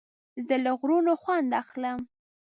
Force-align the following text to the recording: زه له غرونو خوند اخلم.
زه 0.47 0.55
له 0.63 0.71
غرونو 0.79 1.13
خوند 1.21 1.49
اخلم. 1.61 1.99